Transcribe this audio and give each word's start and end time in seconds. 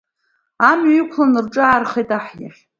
Амҩа 0.69 0.97
иқәланы 0.99 1.41
рҿаархеит 1.45 2.09
аҳ 2.17 2.25
иахь. 2.41 2.61